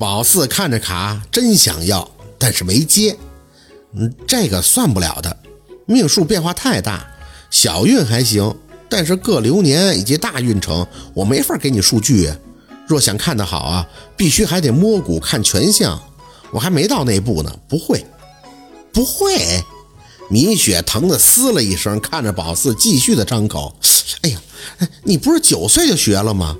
[0.00, 3.14] 宝四看着卡，真想要，但是没接。
[3.92, 5.36] 嗯，这个算不了的，
[5.84, 7.06] 命数变化太大，
[7.50, 8.56] 小运还行，
[8.88, 12.32] 但是各流年以及大运程，我没法给你数据。
[12.86, 13.86] 若想看得好啊，
[14.16, 16.00] 必须还得摸骨看全相。
[16.50, 18.06] 我还没到那步呢，不会，
[18.94, 19.62] 不会。
[20.30, 23.76] 米雪疼得嘶了一声，看着宝四继续的张口。
[24.22, 24.40] 哎呀，
[25.02, 26.56] 你不是九岁就学了吗？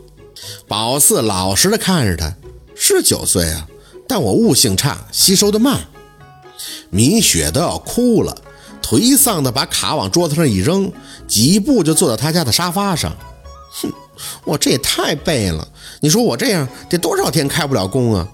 [0.69, 2.37] 宝四老实的看着他，
[2.83, 3.69] 是九岁啊，
[4.09, 5.79] 但我悟性差，吸收的慢。
[6.89, 8.35] 米雪都要哭了，
[8.83, 10.91] 颓丧的把卡往桌子上一扔，
[11.29, 13.15] 几步就坐到他家的沙发上。
[13.71, 13.93] 哼，
[14.45, 15.69] 我这也太背了。
[16.01, 18.27] 你说我这样得多少天开不了工啊？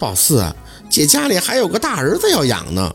[0.00, 0.56] 宝四啊，
[0.88, 2.94] 姐家里还有个大儿子要养呢。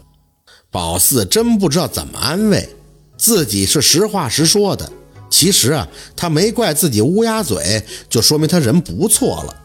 [0.71, 2.75] 宝四真不知道怎么安慰
[3.17, 4.91] 自己，是实话实说的。
[5.29, 9.55] 其实啊，他没怪自己乌鸦嘴，就说明他人不错了。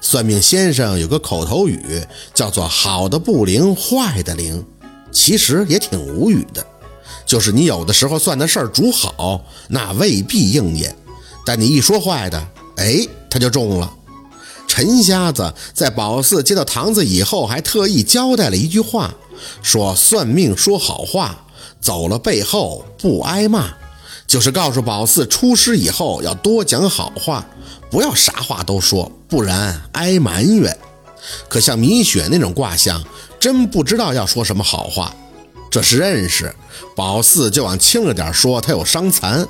[0.00, 4.64] 算命先生有个口头语，叫做“好的不灵，坏的灵”，
[5.12, 6.64] 其实也挺无语的。
[7.26, 10.90] 就是你有的时候算的事儿主好，那未必应验；
[11.44, 13.92] 但你一说坏的，哎，他就中了。
[14.66, 19.14] 陈瞎子在宝四接到堂子以后，还特意交代了一句话，
[19.62, 21.44] 说算命说好话，
[21.80, 23.74] 走了背后不挨骂。
[24.30, 27.44] 就是告诉宝四出师以后要多讲好话，
[27.90, 30.78] 不要啥话都说，不然挨埋怨。
[31.48, 33.02] 可像米雪那种卦象，
[33.40, 35.12] 真不知道要说什么好话。
[35.68, 36.54] 这是认识，
[36.94, 39.44] 宝四就往轻了点说，他有伤残；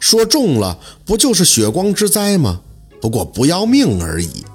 [0.00, 2.62] 说重了，不就是血光之灾吗？
[3.02, 4.46] 不过不要命而已。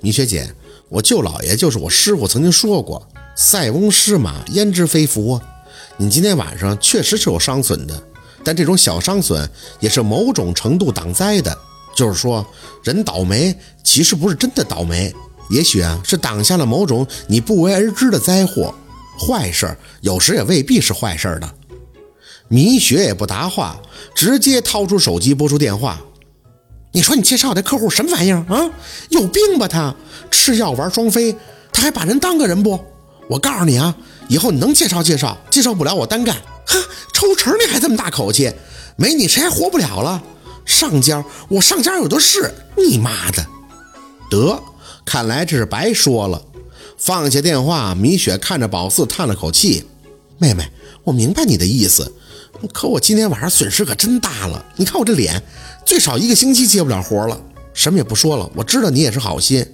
[0.00, 0.50] 米雪姐，
[0.88, 5.42] 我舅老爷就是我师傅曾经说过，塞翁失马焉知非福啊！
[5.98, 8.02] 你今天晚上确实是有伤损的。
[8.44, 9.48] 但这种小伤损
[9.80, 11.56] 也是某种程度挡灾的，
[11.96, 12.46] 就是说，
[12.82, 15.14] 人倒霉其实不是真的倒霉，
[15.50, 18.74] 也许啊是挡下了某种你不为而知的灾祸。
[19.18, 21.48] 坏事有时也未必是坏事的。
[22.48, 23.80] 米雪也不答话，
[24.14, 26.00] 直接掏出手机拨出电话。
[26.92, 28.70] 你说你介绍的客户什么玩意儿啊？
[29.08, 29.94] 有病吧他？
[30.30, 31.34] 吃药玩双飞，
[31.72, 32.78] 他还把人当个人不？
[33.28, 33.96] 我告诉你啊，
[34.28, 36.36] 以后你能介绍介绍，介绍不了我单干。
[36.66, 36.82] 哼，
[37.12, 38.52] 抽成你还这么大口气，
[38.96, 40.22] 没你谁还活不了了？
[40.64, 43.46] 上家我上家有的是，你妈的！
[44.30, 44.62] 得，
[45.04, 46.42] 看来这是白说了。
[46.96, 49.84] 放下电话，米雪看着宝四叹了口气
[50.38, 50.66] ：“妹妹，
[51.02, 52.10] 我明白你的意思，
[52.72, 54.64] 可我今天晚上损失可真大了。
[54.76, 55.42] 你看我这脸，
[55.84, 57.38] 最少一个星期接不了活了。
[57.74, 59.66] 什么也不说了，我知道你也是好心，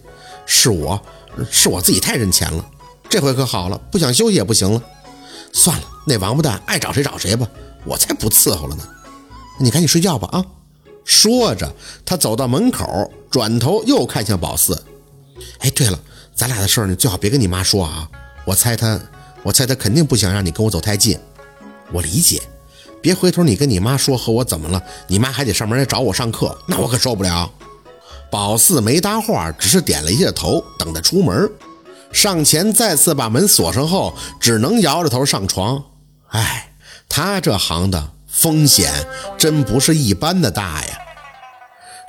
[0.45, 1.01] 是我
[1.51, 2.67] 是我自己太认钱了。
[3.09, 4.83] 这回可好了，不想休息也不行了。”
[5.53, 7.49] 算了，那王八蛋爱找谁找谁吧，
[7.85, 8.85] 我才不伺候了呢。
[9.59, 10.45] 你赶紧睡觉吧啊！
[11.05, 11.71] 说着，
[12.05, 14.81] 他走到门口，转头又看向宝四。
[15.59, 15.99] 哎，对了，
[16.35, 18.09] 咱俩的事儿你最好别跟你妈说啊。
[18.45, 18.99] 我猜他，
[19.43, 21.19] 我猜他肯定不想让你跟我走太近。
[21.93, 22.41] 我理解，
[23.03, 27.51] 别回头你跟你妈说和我怎么了，你妈还得上门来找我上课，那我可受不了。
[28.31, 31.51] 宝四没搭话，只是点了一下头，等他出门。
[32.13, 35.83] 上前再次把门锁上后，只能摇着头上床。
[36.29, 36.73] 哎，
[37.09, 38.93] 他这行的风险
[39.39, 40.99] 真不是一般的大呀。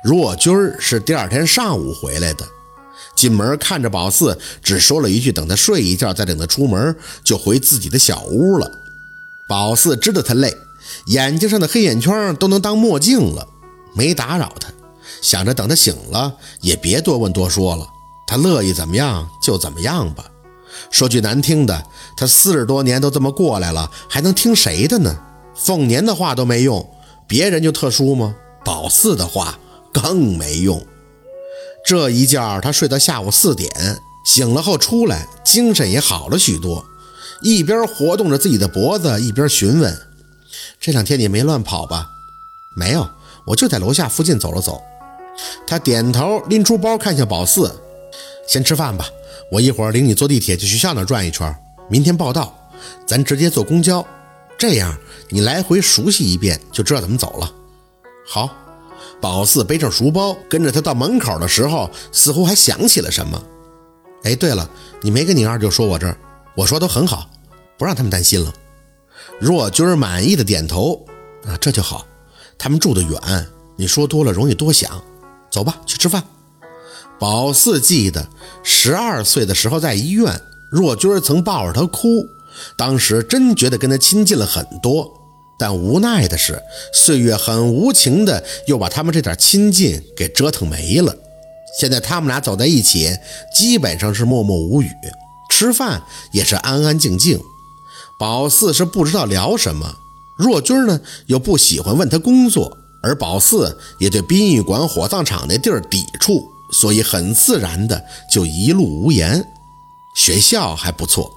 [0.04, 2.44] 若君儿是第二天上午回来的，
[3.14, 8.68] 进门看着宝四，只说了一句：“等他睡一觉，再领他出门。”就回自己的小屋了。
[9.48, 10.56] 宝四知道他累，
[11.06, 13.46] 眼睛上的黑眼圈都能当墨镜了，
[13.94, 14.68] 没打扰他，
[15.20, 17.86] 想着等他醒了也别多问多说了。
[18.26, 20.24] 他乐意怎么样就怎么样吧。
[20.90, 21.84] 说句难听的，
[22.16, 25.18] 他四十多年都这么过来了，还能听谁的呢？
[25.54, 26.88] 凤年的话都没用，
[27.28, 28.34] 别人就特殊吗？
[28.64, 29.58] 宝四的话
[29.92, 30.84] 更没用。
[31.84, 33.70] 这一觉他睡到下午四点，
[34.24, 36.84] 醒了后出来，精神也好了许多，
[37.42, 40.00] 一边活动着自己的脖子，一边询问
[40.80, 42.06] ：“这两天你没乱跑吧
[42.74, 43.08] ？”“没有，
[43.46, 44.80] 我就在楼下附近走了走。”
[45.66, 47.74] 他点头，拎出包看向宝四。
[48.46, 49.06] 先吃饭吧，
[49.50, 51.54] 我一会儿领你坐地铁去学校那转一圈。
[51.88, 52.54] 明天报道，
[53.06, 54.06] 咱直接坐公交，
[54.58, 54.96] 这样
[55.28, 57.52] 你来回熟悉一遍，就知道怎么走了。
[58.26, 58.50] 好，
[59.20, 63.42] 宝四背上书包，跟着他到门口的时候，似乎还想起了什么。
[64.24, 64.68] 哎，对了，
[65.00, 66.16] 你没跟你二舅说我这儿，
[66.54, 67.28] 我说都很好，
[67.76, 68.52] 不让他们担心了。
[69.40, 71.04] 若君满意的点头，
[71.46, 72.06] 啊，这就好。
[72.56, 73.20] 他们住得远，
[73.76, 75.02] 你说多了容易多想。
[75.50, 76.22] 走吧，去吃饭。
[77.18, 78.26] 宝四记得
[78.62, 82.26] 十二岁的时候在医院，若君曾抱着他哭，
[82.76, 85.08] 当时真觉得跟他亲近了很多。
[85.58, 86.60] 但无奈的是，
[86.92, 91.14] 岁月很无情的又把他们这点亲近给折腾没了。
[91.78, 93.16] 现在他们俩走在一起，
[93.54, 94.90] 基本上是默默无语，
[95.48, 97.40] 吃饭也是安安静静。
[98.18, 99.94] 宝四是不知道聊什么，
[100.36, 109.44] 若君呢又不喜欢问他工作，而宝四也对殡仪馆、火葬场那地儿抵触，所以很自然的就一路无言。
[110.16, 111.30] 学校还不错，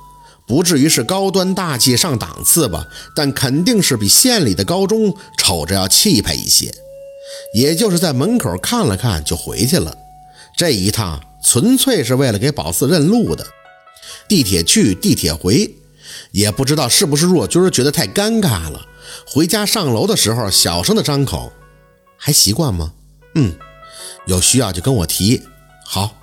[0.46, 2.86] 不至于是高端大气上档次吧，
[3.16, 6.74] 但肯定是比县里的高中瞅着要气派一些。
[7.54, 9.96] 也就是在门口看了看就回去了。
[10.58, 13.46] 这一趟纯粹是为了给宝四认路的，
[14.28, 15.74] 地铁去地铁回，
[16.32, 18.86] 也不知道是不是若君觉得太尴尬了。
[19.28, 21.52] 回家上楼的时候，小声的张口
[22.18, 22.94] ：“还习惯吗
[23.36, 23.54] ？”“嗯，
[24.26, 25.44] 有需要就跟我提。
[25.86, 26.18] ”“好。”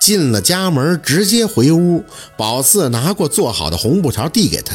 [0.00, 2.02] 进了家门，直接回屋。
[2.34, 4.74] 宝四拿过做好的红布条递给他：“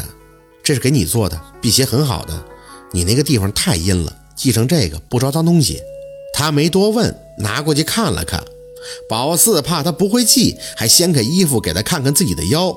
[0.62, 2.44] 这是给你做的，辟邪很好的。
[2.92, 5.82] 你那个地方太阴了，系上这个不招脏东西。”
[6.32, 8.44] 他没多问，拿过去看了看。
[9.08, 12.72] 宝四怕他不会系，还掀开衣服给他看看自己的腰，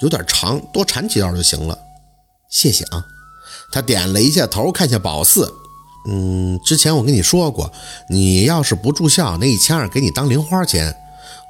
[0.00, 1.78] 有点长，多缠几道就行了。
[2.50, 3.06] 谢谢啊。
[3.70, 5.54] 他点了一下头，看向宝四，
[6.08, 7.72] 嗯，之前我跟你说过，
[8.08, 10.94] 你要是不住校，那一千二给你当零花钱。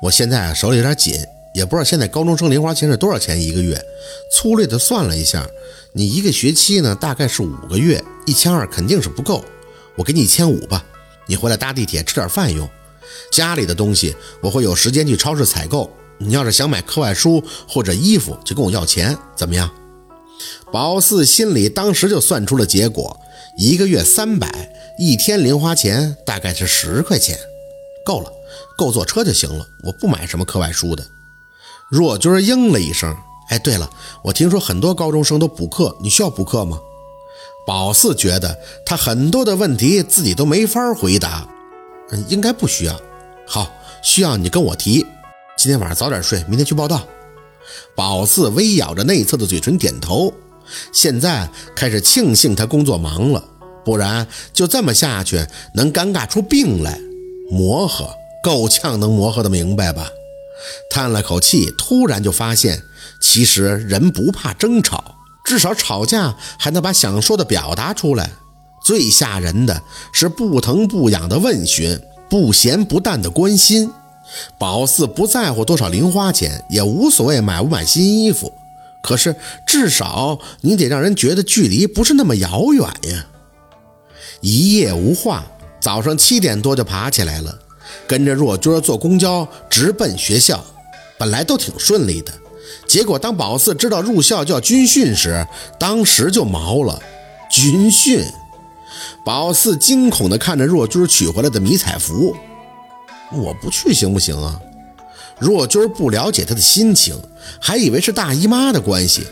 [0.00, 1.14] 我现在手里有点紧，
[1.54, 3.78] 也不知道现在高中生零花钱是多少钱一个月。
[4.32, 5.46] 粗略的算了一下，
[5.92, 9.44] 你一个学期呢大概是五个月，一千二肯定是不够。
[9.96, 10.84] 我给你一千五吧，
[11.26, 12.68] 你回来搭地铁吃点饭用。
[13.30, 15.90] 家里的东西我会有时间去超市采购。
[16.18, 19.70] 你要是想买课外书或者衣服，就跟我要钱，怎么样？
[20.72, 23.18] 宝四心里当时就算出了结果：
[23.56, 24.48] 一个月三百，
[24.98, 27.38] 一天零花钱大概是十块钱，
[28.04, 28.30] 够了，
[28.76, 29.66] 够坐车就行了。
[29.84, 31.04] 我不买什么课外书的。
[31.90, 33.16] 若君应了一声
[33.48, 33.88] ：“哎，对了，
[34.24, 36.78] 我听说很多高中生都补课，你需要补课吗？”
[37.66, 41.48] 宝四觉得他很多的问题自己都没法回答。
[42.10, 43.00] 嗯，应该不需要。
[43.46, 43.68] 好，
[44.02, 45.04] 需要你跟我提。
[45.56, 47.02] 今天晚上早点睡，明天去报道。
[47.94, 50.32] 宝四微咬着内侧的嘴唇点头。
[50.92, 53.42] 现在开始庆幸他工作忙了，
[53.84, 57.00] 不然就这么下去能尴尬出病来。
[57.50, 58.08] 磨合
[58.42, 60.08] 够呛，能磨合的明白吧？
[60.90, 62.82] 叹了口气，突然就发现，
[63.20, 65.14] 其实人不怕争吵，
[65.44, 68.30] 至少吵架还能把想说的表达出来。
[68.84, 69.82] 最吓人的
[70.12, 73.90] 是不疼不痒的问询，不咸不淡的关心。
[74.58, 78.52] 宝四不在乎多少零花钱，也无所谓买不买新衣服。
[79.02, 79.36] 可是
[79.66, 83.26] 至少你得让人觉得距离不是那么遥远呀。
[84.40, 85.46] 一夜无话，
[85.80, 87.56] 早上七点多就爬起来了，
[88.06, 90.64] 跟着若君坐公交直奔学校。
[91.18, 92.32] 本来都挺顺利的，
[92.86, 95.46] 结果当宝四知道入校就要军训时，
[95.78, 97.00] 当时就毛了。
[97.50, 98.22] 军训。
[99.24, 102.36] 宝四惊恐地看着若君取回来的迷彩服，
[103.32, 104.60] 我不去行不行啊？
[105.38, 107.14] 若君不了解他的心情，
[107.60, 109.26] 还以为是大姨妈的关系。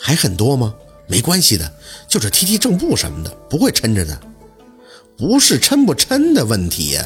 [0.00, 0.74] 还很多吗？
[1.06, 1.72] 没关系的，
[2.06, 4.18] 就是踢踢正步什么的，不会抻着的。
[5.16, 6.98] 不是抻不抻的问题，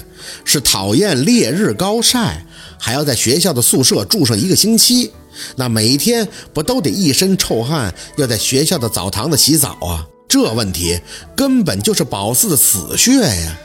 [0.44, 2.44] 是讨厌烈日高晒，
[2.78, 5.12] 还要在学校的宿舍住上一个星期，
[5.56, 10.06] 那每一天不都得一身臭汗，要在学校的澡堂子洗澡啊？
[10.28, 11.00] 这问题
[11.36, 13.58] 根本就是宝四的死穴呀！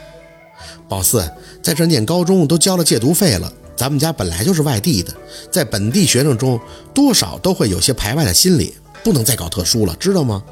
[0.90, 1.30] 宝四
[1.62, 5.14] 在这念高中都交了戒毒费了，咱们家本来就是外地的，
[5.52, 6.60] 在本地学生中
[6.94, 10.44] 多少都会有些排外的心理，不能再搞特殊了，知道吗？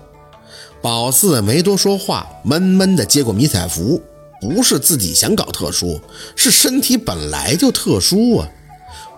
[0.82, 4.02] 宝四没多说话，闷闷地接过迷彩服。
[4.42, 6.00] 不是自己想搞特殊，
[6.36, 8.48] 是身体本来就特殊啊。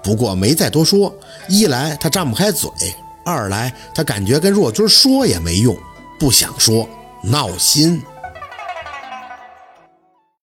[0.01, 1.13] 不过没再多说，
[1.49, 2.69] 一来他张不开嘴，
[3.25, 5.75] 二来他感觉跟若君说也没用。
[6.19, 6.87] 不想说，
[7.23, 8.01] 闹心。